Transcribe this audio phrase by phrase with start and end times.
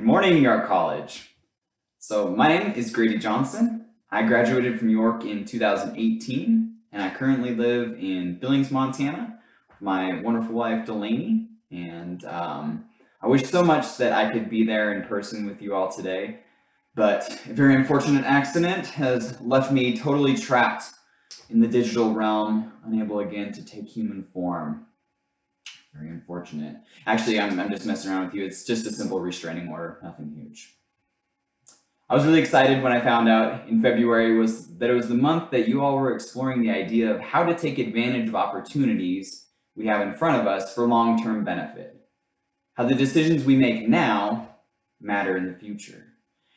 [0.00, 1.28] Good morning, York College.
[1.98, 3.84] So, my name is Grady Johnson.
[4.10, 10.22] I graduated from York in 2018, and I currently live in Billings, Montana, with my
[10.22, 11.48] wonderful wife, Delaney.
[11.70, 12.86] And um,
[13.20, 16.38] I wish so much that I could be there in person with you all today,
[16.94, 20.94] but a very unfortunate accident has left me totally trapped
[21.50, 24.86] in the digital realm, unable again to take human form.
[25.92, 26.76] Very unfortunate.
[27.06, 28.44] Actually, I'm, I'm just messing around with you.
[28.44, 30.74] It's just a simple restraining order, nothing huge.
[32.08, 35.14] I was really excited when I found out in February was that it was the
[35.14, 39.46] month that you all were exploring the idea of how to take advantage of opportunities
[39.76, 42.00] we have in front of us for long-term benefit.
[42.74, 44.56] How the decisions we make now
[45.00, 46.06] matter in the future.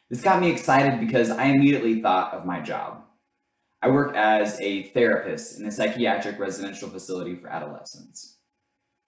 [0.09, 3.04] This got me excited because I immediately thought of my job.
[3.81, 8.32] I work as a therapist in a psychiatric residential facility for adolescents.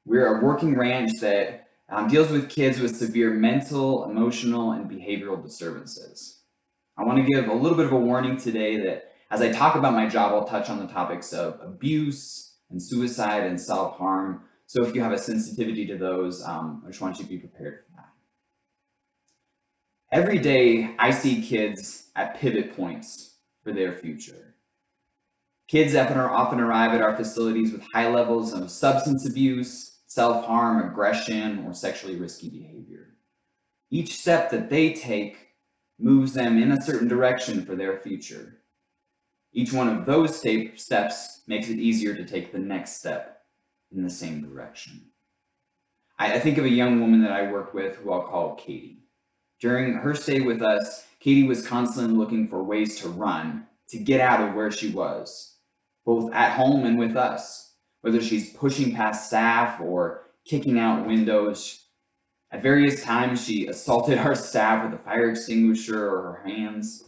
[0.06, 5.42] We're a working ranch that um, deals with kids with severe mental, emotional, and behavioral
[5.42, 6.42] disturbances.
[6.98, 9.76] I want to give a little bit of a warning today that as I talk
[9.76, 14.44] about my job, I'll touch on the topics of abuse and suicide and self harm.
[14.68, 17.38] So if you have a sensitivity to those, um, I just want you to be
[17.38, 18.10] prepared for that.
[20.12, 24.56] Every day, I see kids at pivot points for their future.
[25.68, 31.66] Kids often arrive at our facilities with high levels of substance abuse, self harm, aggression,
[31.66, 33.16] or sexually risky behavior.
[33.92, 35.50] Each step that they take
[36.00, 38.62] moves them in a certain direction for their future.
[39.52, 43.42] Each one of those steps makes it easier to take the next step
[43.94, 45.02] in the same direction.
[46.18, 49.00] I, think of a young woman that I work with who I'll call Katie.
[49.60, 54.22] During her stay with us, Katie was constantly looking for ways to run, to get
[54.22, 55.58] out of where she was,
[56.06, 57.65] both at home and with us
[58.06, 61.88] whether she's pushing past staff or kicking out windows.
[62.52, 67.06] At various times, she assaulted our staff with a fire extinguisher or her hands.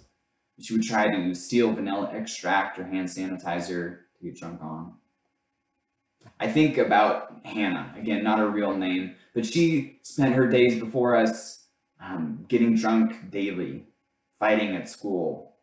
[0.59, 4.95] She would try to steal vanilla extract or hand sanitizer to get drunk on.
[6.39, 11.15] I think about Hannah, again, not her real name, but she spent her days before
[11.15, 11.67] us
[12.03, 13.83] um, getting drunk daily,
[14.39, 15.57] fighting at school,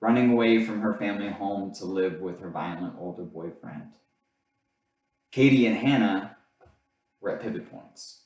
[0.00, 3.88] running away from her family home to live with her violent older boyfriend.
[5.36, 6.34] Katie and Hannah
[7.20, 8.22] were at pivot points.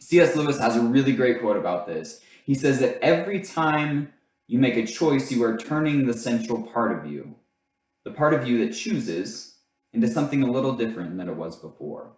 [0.00, 0.34] C.S.
[0.34, 2.22] Lewis has a really great quote about this.
[2.46, 4.14] He says that every time
[4.46, 7.34] you make a choice, you are turning the central part of you,
[8.06, 9.56] the part of you that chooses,
[9.92, 12.12] into something a little different than it was before.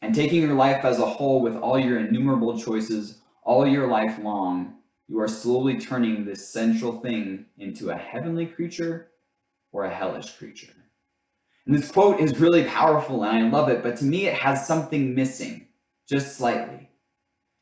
[0.00, 4.16] And taking your life as a whole with all your innumerable choices all your life
[4.22, 4.76] long,
[5.08, 9.08] you are slowly turning this central thing into a heavenly creature
[9.72, 10.83] or a hellish creature.
[11.66, 14.66] And this quote is really powerful and I love it, but to me it has
[14.66, 15.68] something missing,
[16.08, 16.90] just slightly.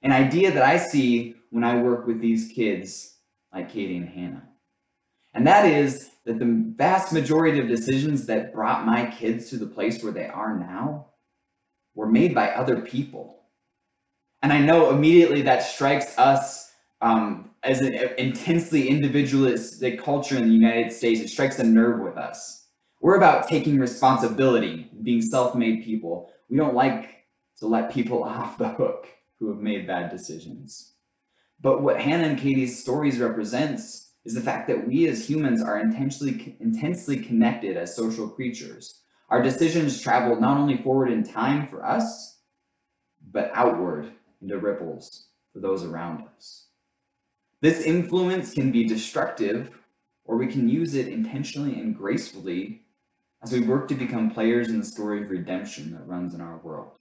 [0.02, 3.18] An idea that I see when I work with these kids
[3.52, 4.48] like Katie and Hannah.
[5.34, 9.66] And that is that the vast majority of decisions that brought my kids to the
[9.66, 11.06] place where they are now
[11.94, 13.44] were made by other people.
[14.42, 20.54] And I know immediately that strikes us um, as an intensely individualistic culture in the
[20.54, 21.20] United States.
[21.20, 22.61] It strikes a nerve with us
[23.02, 26.30] we're about taking responsibility, being self made people.
[26.48, 27.26] We don't like
[27.58, 29.08] to let people off the hook
[29.38, 30.94] who have made bad decisions.
[31.60, 35.80] But what Hannah and Katie's stories represents is the fact that we as humans are
[35.80, 39.00] intensely, intensely connected as social creatures.
[39.28, 42.38] Our decisions travel not only forward in time for us,
[43.32, 46.66] but outward into ripples for those around us.
[47.60, 49.78] This influence can be destructive,
[50.24, 52.81] or we can use it intentionally and gracefully
[53.42, 56.58] as we work to become players in the story of redemption that runs in our
[56.58, 56.98] world.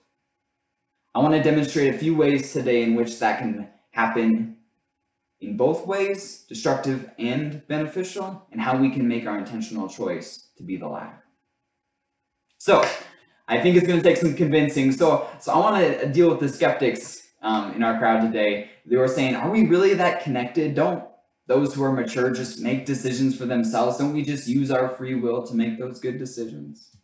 [1.13, 4.57] I want to demonstrate a few ways today in which that can happen
[5.39, 10.63] in both ways, destructive and beneficial, and how we can make our intentional choice to
[10.63, 11.23] be the latter.
[12.57, 12.85] So,
[13.47, 14.91] I think it's going to take some convincing.
[14.91, 18.69] So, so I want to deal with the skeptics um, in our crowd today.
[18.85, 20.75] They were saying, "Are we really that connected?
[20.75, 21.03] Don't
[21.47, 23.97] those who are mature just make decisions for themselves?
[23.97, 26.95] Don't we just use our free will to make those good decisions?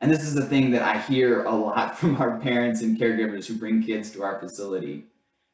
[0.00, 3.46] And this is the thing that I hear a lot from our parents and caregivers
[3.46, 5.06] who bring kids to our facility.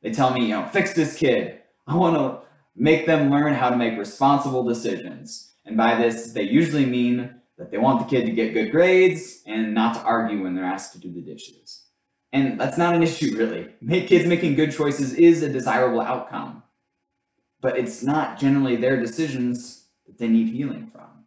[0.02, 1.60] They tell me, you know, fix this kid.
[1.86, 5.52] I want to make them learn how to make responsible decisions.
[5.64, 9.42] And by this, they usually mean that they want the kid to get good grades
[9.46, 11.86] and not to argue when they're asked to do the dishes.
[12.32, 13.68] And that's not an issue, really.
[13.80, 16.61] Make kids making good choices is a desirable outcome
[17.62, 21.24] but it's not generally their decisions that they need healing from.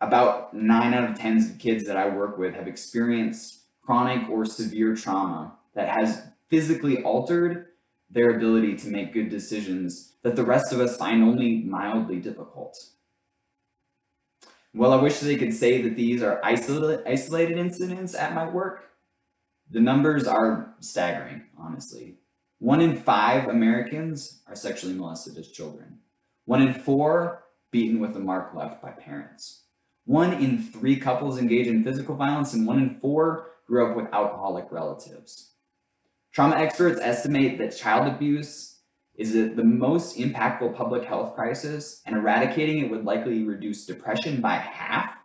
[0.00, 4.96] About nine out of 10 kids that I work with have experienced chronic or severe
[4.96, 7.66] trauma that has physically altered
[8.10, 12.76] their ability to make good decisions that the rest of us find only mildly difficult.
[14.72, 18.90] Well, I wish they could say that these are isolated incidents at my work.
[19.70, 22.16] The numbers are staggering, honestly.
[22.58, 25.98] One in five Americans are sexually molested as children.
[26.46, 29.64] One in four beaten with a mark left by parents.
[30.06, 34.12] One in three couples engage in physical violence, and one in four grew up with
[34.12, 35.52] alcoholic relatives.
[36.32, 38.78] Trauma experts estimate that child abuse
[39.16, 44.54] is the most impactful public health crisis, and eradicating it would likely reduce depression by
[44.54, 45.16] half,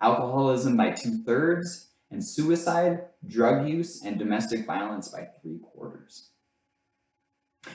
[0.00, 6.27] alcoholism by two thirds, and suicide, drug use, and domestic violence by three quarters.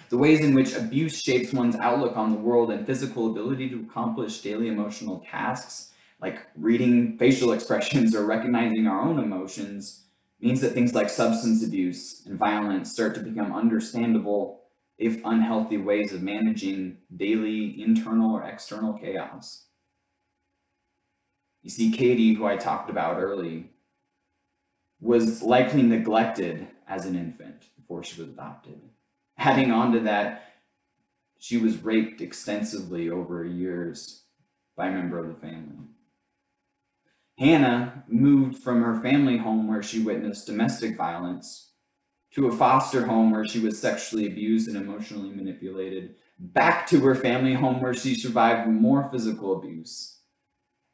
[0.09, 3.81] The ways in which abuse shapes one's outlook on the world and physical ability to
[3.81, 5.91] accomplish daily emotional tasks,
[6.21, 10.03] like reading facial expressions or recognizing our own emotions,
[10.39, 14.61] means that things like substance abuse and violence start to become understandable,
[14.97, 19.65] if unhealthy, ways of managing daily internal or external chaos.
[21.61, 23.71] You see, Katie, who I talked about early,
[24.99, 28.81] was likely neglected as an infant before she was adopted
[29.37, 30.53] adding on to that,
[31.39, 34.23] she was raped extensively over years
[34.75, 35.87] by a member of the family.
[37.37, 41.71] Hannah moved from her family home where she witnessed domestic violence
[42.33, 47.15] to a foster home where she was sexually abused and emotionally manipulated, back to her
[47.15, 50.19] family home where she survived more physical abuse.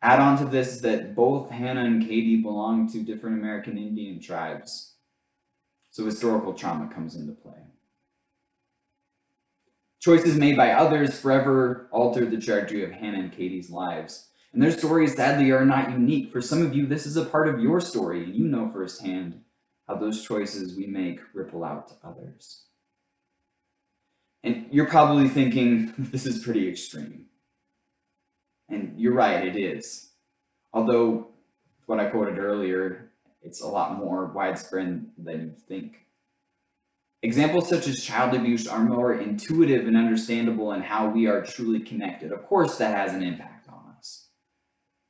[0.01, 4.95] Add on to this that both Hannah and Katie belong to different American Indian tribes.
[5.92, 7.63] So historical trauma comes into play.
[9.99, 14.29] Choices made by others forever altered the trajectory of Hannah and Katie's lives.
[14.53, 16.31] And their stories, sadly, are not unique.
[16.31, 19.41] For some of you, this is a part of your story, and you know firsthand
[19.87, 22.63] how those choices we make ripple out to others.
[24.43, 27.25] And you're probably thinking, this is pretty extreme.
[28.69, 30.11] And you're right, it is.
[30.71, 31.27] Although,
[31.87, 33.11] what I quoted earlier,
[33.41, 36.05] it's a lot more widespread than you think.
[37.21, 41.81] Examples such as child abuse are more intuitive and understandable in how we are truly
[41.81, 42.31] connected.
[42.31, 44.30] Of course, that has an impact on us.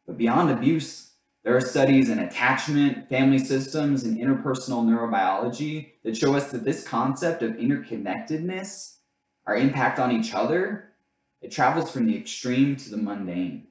[0.07, 1.11] But beyond abuse,
[1.43, 6.85] there are studies in attachment, family systems, and interpersonal neurobiology that show us that this
[6.85, 8.95] concept of interconnectedness,
[9.45, 10.93] our impact on each other,
[11.41, 13.67] it travels from the extreme to the mundane.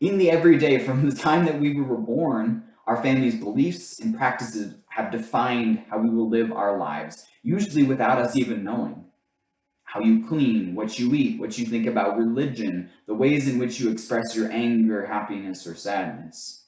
[0.00, 4.74] In the everyday, from the time that we were born, our family's beliefs and practices
[4.94, 9.06] have defined how we will live our lives, usually without us even knowing.
[9.84, 13.80] How you clean, what you eat, what you think about religion, the ways in which
[13.80, 16.66] you express your anger, happiness, or sadness.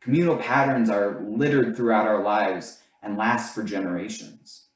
[0.00, 4.68] Communal patterns are littered throughout our lives and last for generations.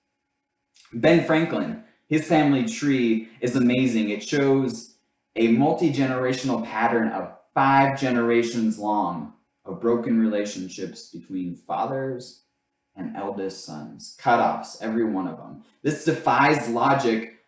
[0.92, 4.10] Ben Franklin, his family tree is amazing.
[4.10, 4.96] It shows
[5.36, 9.34] a multi generational pattern of five generations long
[9.64, 12.41] of broken relationships between fathers
[12.94, 15.62] and eldest sons, cutoffs, every one of them.
[15.82, 17.40] This defies logic,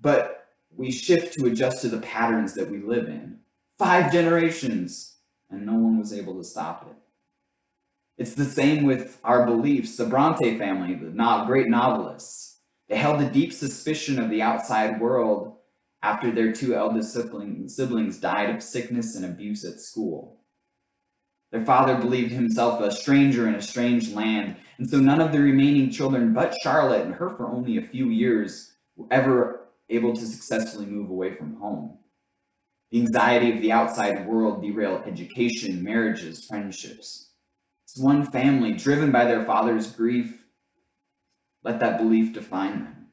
[0.00, 3.40] but we shift to adjust to the patterns that we live in.
[3.78, 5.16] Five generations,
[5.50, 6.96] and no one was able to stop it.
[8.16, 9.96] It's the same with our beliefs.
[9.96, 12.58] The Bronte family, the great novelists,
[12.88, 15.56] they held a deep suspicion of the outside world
[16.02, 20.39] after their two eldest siblings died of sickness and abuse at school.
[21.50, 25.40] Their father believed himself a stranger in a strange land, and so none of the
[25.40, 30.26] remaining children but Charlotte and her for only a few years were ever able to
[30.26, 31.98] successfully move away from home.
[32.92, 37.30] The anxiety of the outside world derailed education, marriages, friendships.
[37.84, 40.44] It's one family driven by their father's grief.
[41.64, 43.06] Let that belief define them.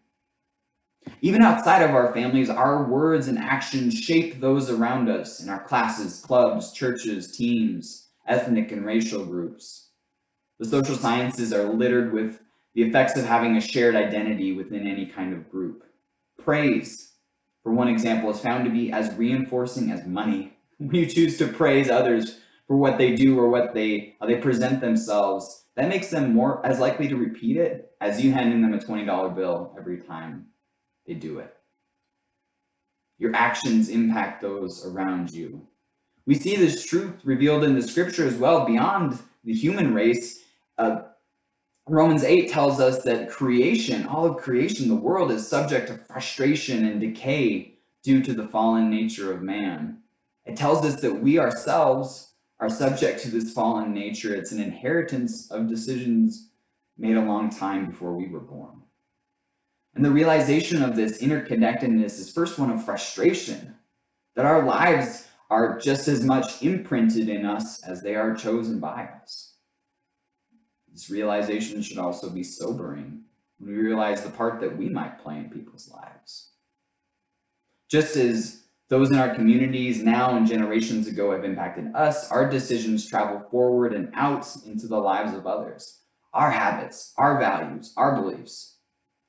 [1.22, 5.64] Even outside of our families, our words and actions shape those around us in our
[5.64, 9.90] classes, clubs, churches, teams ethnic and racial groups.
[10.60, 12.42] The social sciences are littered with
[12.74, 15.84] the effects of having a shared identity within any kind of group.
[16.38, 17.14] Praise,
[17.64, 20.54] for one example, is found to be as reinforcing as money.
[20.80, 24.36] When you choose to praise others for what they do or what they how they
[24.36, 28.74] present themselves, that makes them more as likely to repeat it as you handing them
[28.74, 30.48] a $20 bill every time
[31.08, 31.56] they do it.
[33.18, 35.68] Your actions impact those around you.
[36.28, 40.44] We see this truth revealed in the scripture as well beyond the human race.
[40.78, 41.04] Uh,
[41.88, 46.86] Romans 8 tells us that creation, all of creation, the world is subject to frustration
[46.86, 50.00] and decay due to the fallen nature of man.
[50.46, 54.36] It tells us that we ourselves are subject to this fallen nature.
[54.36, 56.50] It's an inheritance of decisions
[56.98, 58.82] made a long time before we were born.
[59.96, 63.76] And the realization of this interconnectedness is first one of frustration
[64.36, 69.10] that our lives are just as much imprinted in us as they are chosen by
[69.22, 69.56] us.
[70.92, 73.24] This realization should also be sobering
[73.60, 76.52] when we realize the part that we might play in people's lives.
[77.90, 83.08] Just as those in our communities now and generations ago have impacted us, our decisions
[83.08, 86.00] travel forward and out into the lives of others.
[86.34, 88.78] Our habits, our values, our beliefs,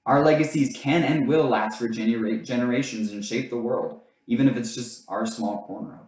[0.06, 4.56] our legacies can and will last for genera- generations and shape the world, even if
[4.56, 6.07] it's just our small corner of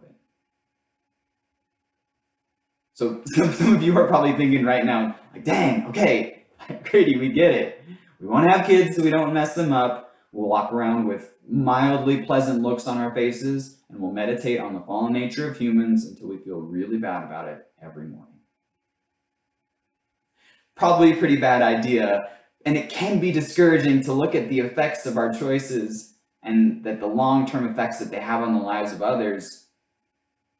[3.01, 6.43] So some, some of you are probably thinking right now, like, dang, okay,
[6.83, 7.83] Grady, we get it.
[8.19, 10.13] We want to have kids so we don't mess them up.
[10.31, 14.81] We'll walk around with mildly pleasant looks on our faces and we'll meditate on the
[14.81, 18.35] fallen nature of humans until we feel really bad about it every morning.
[20.75, 22.29] Probably a pretty bad idea,
[22.67, 26.99] and it can be discouraging to look at the effects of our choices and that
[26.99, 29.69] the long term effects that they have on the lives of others.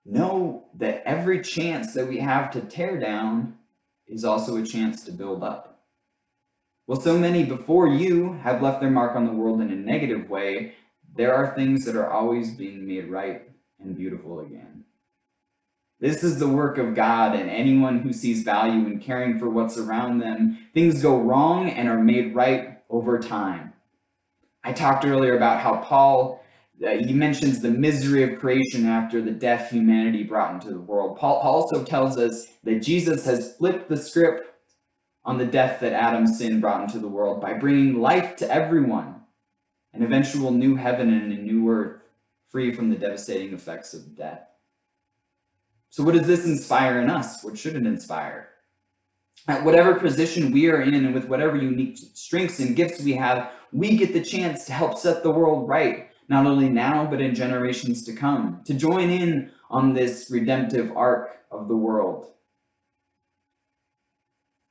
[0.05, 3.57] Know that every chance that we have to tear down
[4.07, 5.83] is also a chance to build up.
[6.87, 10.29] Well, so many before you have left their mark on the world in a negative
[10.29, 10.73] way,
[11.15, 13.43] there are things that are always being made right
[13.79, 14.85] and beautiful again.
[15.99, 19.77] This is the work of God, and anyone who sees value in caring for what's
[19.77, 23.73] around them, things go wrong and are made right over time.
[24.63, 26.40] I talked earlier about how Paul
[26.81, 31.17] he mentions the misery of creation after the death humanity brought into the world.
[31.17, 34.47] Paul also tells us that Jesus has flipped the script
[35.23, 39.21] on the death that Adam's sin brought into the world by bringing life to everyone,
[39.93, 42.01] an eventual new heaven and a new earth,
[42.47, 44.41] free from the devastating effects of death.
[45.89, 47.43] So, what does this inspire in us?
[47.43, 48.49] What should it inspire?
[49.47, 53.51] At whatever position we are in and with whatever unique strengths and gifts we have,
[53.71, 57.35] we get the chance to help set the world right, not only now, but in
[57.35, 62.27] generations to come, to join in on this redemptive arc of the world.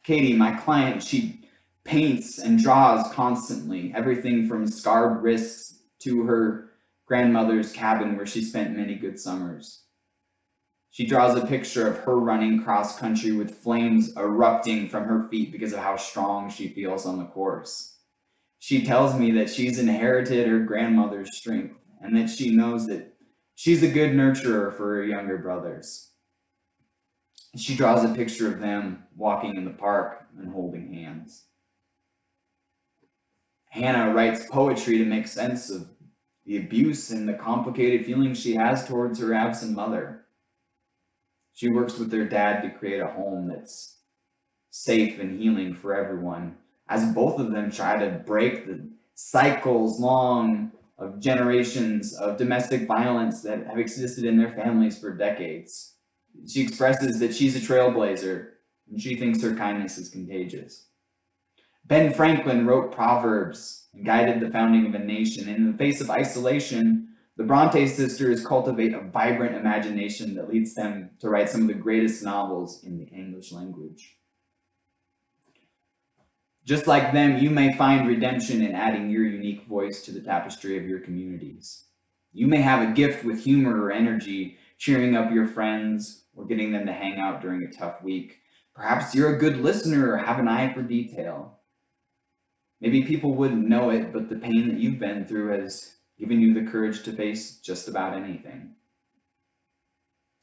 [0.03, 1.43] Katie, my client, she
[1.85, 6.71] paints and draws constantly, everything from scarred wrists to her
[7.05, 9.83] grandmother's cabin where she spent many good summers.
[10.91, 15.53] She draws a picture of her running cross country with flames erupting from her feet
[15.53, 17.99] because of how strong she feels on the course.
[18.61, 23.15] She tells me that she's inherited her grandmother's strength and that she knows that
[23.55, 26.11] she's a good nurturer for her younger brothers.
[27.57, 31.47] She draws a picture of them walking in the park and holding hands.
[33.71, 35.89] Hannah writes poetry to make sense of
[36.45, 40.27] the abuse and the complicated feelings she has towards her absent mother.
[41.55, 44.01] She works with their dad to create a home that's
[44.69, 46.57] safe and healing for everyone,
[46.91, 53.43] as both of them try to break the cycles long of generations of domestic violence
[53.43, 55.95] that have existed in their families for decades.
[56.47, 58.49] She expresses that she's a trailblazer
[58.91, 60.87] and she thinks her kindness is contagious.
[61.87, 65.49] Ben Franklin wrote Proverbs and guided the founding of a nation.
[65.49, 70.75] And In the face of isolation, the Bronte sisters cultivate a vibrant imagination that leads
[70.75, 74.17] them to write some of the greatest novels in the English language.
[76.65, 80.77] Just like them, you may find redemption in adding your unique voice to the tapestry
[80.77, 81.85] of your communities.
[82.33, 86.73] You may have a gift with humor or energy, cheering up your friends or getting
[86.73, 88.39] them to hang out during a tough week.
[88.75, 91.59] Perhaps you're a good listener or have an eye for detail.
[92.81, 96.55] Maybe people wouldn't know it, but the pain that you've been through has given you
[96.55, 98.77] the courage to face just about anything.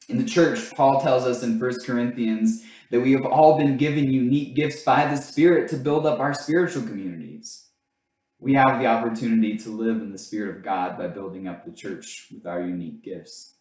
[0.08, 4.10] In the church, Paul tells us in 1 Corinthians that we have all been given
[4.10, 7.66] unique gifts by the Spirit to build up our spiritual communities.
[8.38, 11.72] We have the opportunity to live in the Spirit of God by building up the
[11.72, 13.56] church with our unique gifts.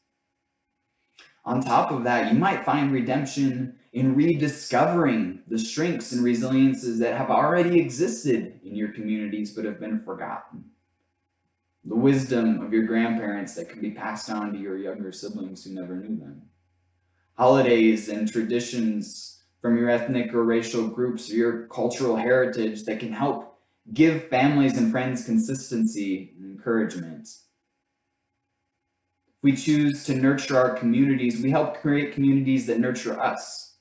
[1.44, 7.18] On top of that, you might find redemption in rediscovering the strengths and resiliences that
[7.18, 10.64] have already existed in your communities but have been forgotten
[11.88, 15.74] the wisdom of your grandparents that can be passed on to your younger siblings who
[15.74, 16.42] never knew them.
[17.38, 23.14] Holidays and traditions from your ethnic or racial groups or your cultural heritage that can
[23.14, 23.58] help
[23.94, 27.30] give families and friends consistency and encouragement.
[29.38, 33.78] If we choose to nurture our communities, we help create communities that nurture us.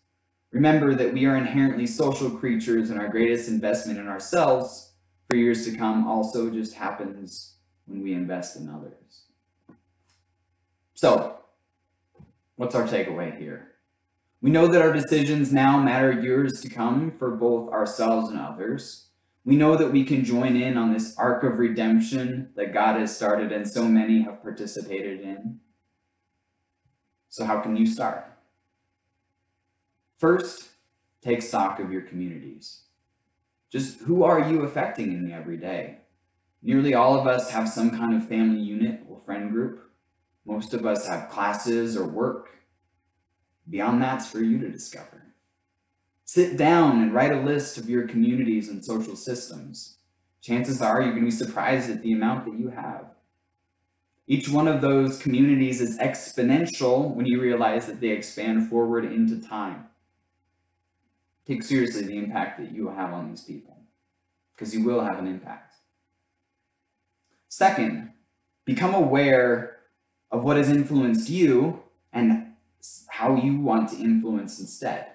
[0.52, 4.94] Remember that we are inherently social creatures, and our greatest investment in ourselves
[5.28, 7.55] for years to come also just happens
[7.86, 9.24] when we invest in others.
[10.94, 11.38] So,
[12.56, 13.72] what's our takeaway here?
[14.40, 19.08] We know that our decisions now matter years to come for both ourselves and others.
[19.44, 23.14] We know that we can join in on this arc of redemption that God has
[23.14, 25.60] started and so many have participated in.
[27.28, 28.26] So, how can you start?
[30.18, 30.70] First,
[31.22, 32.82] take stock of your communities.
[33.70, 35.98] Just who are you affecting in the everyday?
[36.66, 39.88] Nearly all of us have some kind of family unit or friend group.
[40.44, 42.58] Most of us have classes or work.
[43.70, 45.26] Beyond that's for you to discover.
[46.24, 49.98] Sit down and write a list of your communities and social systems.
[50.42, 53.10] Chances are you're going to be surprised at the amount that you have.
[54.26, 59.40] Each one of those communities is exponential when you realize that they expand forward into
[59.40, 59.84] time.
[61.46, 63.78] Take seriously the impact that you will have on these people,
[64.52, 65.65] because you will have an impact.
[67.56, 68.12] Second,
[68.66, 69.78] become aware
[70.30, 71.82] of what has influenced you
[72.12, 72.52] and
[73.08, 75.06] how you want to influence instead.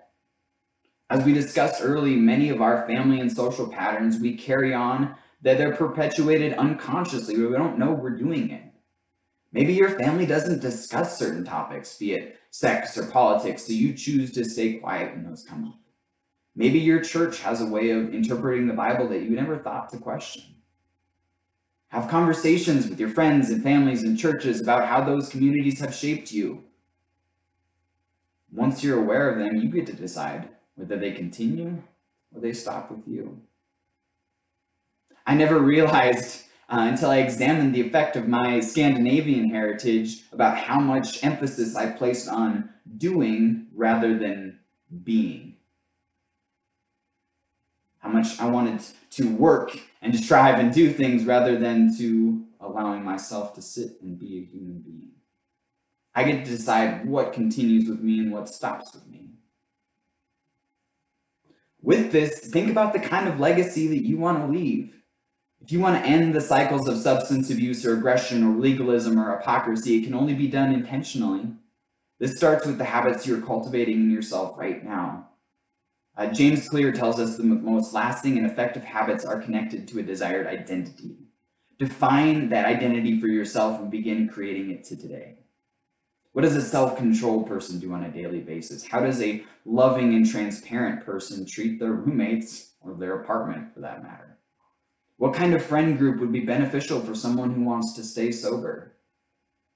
[1.07, 5.59] As we discussed early, many of our family and social patterns we carry on that
[5.59, 7.37] they're perpetuated unconsciously.
[7.37, 8.73] We don't know we're doing it.
[9.51, 14.31] Maybe your family doesn't discuss certain topics, be it sex or politics, so you choose
[14.31, 15.79] to stay quiet when those come up.
[16.55, 19.99] Maybe your church has a way of interpreting the Bible that you never thought to
[19.99, 20.55] question.
[21.91, 26.31] Have conversations with your friends and families and churches about how those communities have shaped
[26.31, 26.63] you.
[28.49, 31.83] Once you're aware of them, you get to decide whether they continue
[32.33, 33.41] or they stop with you.
[35.27, 40.79] I never realized uh, until I examined the effect of my Scandinavian heritage about how
[40.79, 44.59] much emphasis I placed on doing rather than
[45.03, 45.57] being.
[48.01, 52.45] How much I wanted to work and to strive and do things rather than to
[52.61, 55.11] allowing myself to sit and be a human being.
[56.13, 59.29] I get to decide what continues with me and what stops with me.
[61.81, 64.97] With this, think about the kind of legacy that you want to leave.
[65.61, 69.37] If you want to end the cycles of substance abuse or aggression or legalism or
[69.37, 71.53] hypocrisy, it can only be done intentionally.
[72.19, 75.29] This starts with the habits you're cultivating in yourself right now.
[76.17, 80.03] Uh, James Clear tells us the most lasting and effective habits are connected to a
[80.03, 81.15] desired identity.
[81.79, 85.37] Define that identity for yourself and begin creating it to today.
[86.33, 88.87] What does a self controlled person do on a daily basis?
[88.87, 94.03] How does a loving and transparent person treat their roommates or their apartment for that
[94.03, 94.37] matter?
[95.17, 98.95] What kind of friend group would be beneficial for someone who wants to stay sober?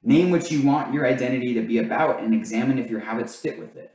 [0.01, 3.59] Name what you want your identity to be about and examine if your habits fit
[3.59, 3.94] with it.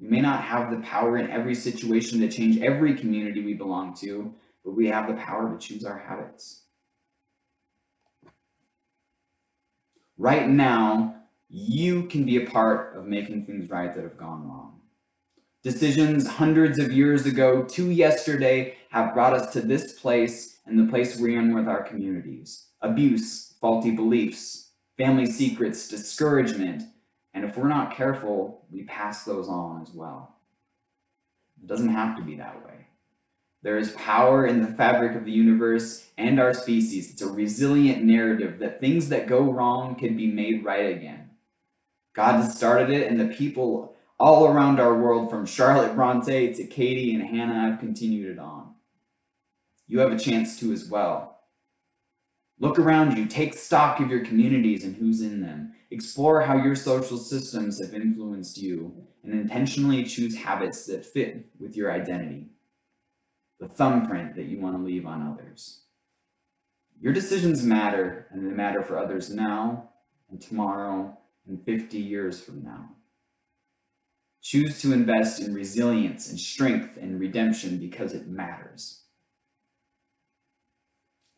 [0.00, 3.94] We may not have the power in every situation to change every community we belong
[3.96, 4.34] to,
[4.64, 6.62] but we have the power to choose our habits.
[10.16, 11.16] Right now,
[11.48, 14.80] you can be a part of making things right that have gone wrong.
[15.62, 20.90] Decisions hundreds of years ago to yesterday have brought us to this place and the
[20.90, 22.68] place we're in with our communities.
[22.80, 26.84] Abuse, faulty beliefs, family secrets, discouragement,
[27.32, 30.36] and if we're not careful, we pass those on as well.
[31.62, 32.86] It doesn't have to be that way.
[33.62, 37.10] There is power in the fabric of the universe and our species.
[37.10, 41.30] It's a resilient narrative that things that go wrong can be made right again.
[42.14, 47.14] God started it, and the people all around our world, from Charlotte Bronte to Katie
[47.14, 48.74] and Hannah, have continued it on.
[49.86, 51.29] You have a chance to as well.
[52.60, 55.72] Look around you, take stock of your communities and who's in them.
[55.90, 61.74] Explore how your social systems have influenced you, and intentionally choose habits that fit with
[61.74, 62.50] your identity,
[63.58, 65.80] the thumbprint that you want to leave on others.
[67.00, 69.88] Your decisions matter, and they matter for others now
[70.30, 71.16] and tomorrow
[71.48, 72.90] and 50 years from now.
[74.42, 79.04] Choose to invest in resilience and strength and redemption because it matters.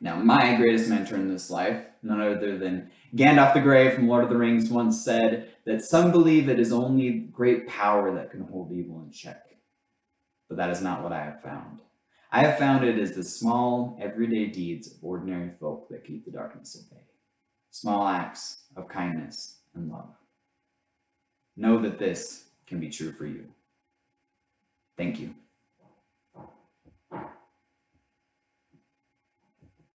[0.03, 4.25] Now, my greatest mentor in this life, none other than Gandalf the Grey from Lord
[4.25, 8.41] of the Rings, once said that some believe it is only great power that can
[8.41, 9.47] hold evil in check.
[10.49, 11.83] But that is not what I have found.
[12.33, 16.33] I have found it is the small, everyday deeds of ordinary folk that keep the
[16.33, 17.05] darkness at bay.
[17.71, 20.17] Small acts of kindness and love.
[21.57, 23.45] Know that this can be true for you.
[24.97, 25.37] Thank you.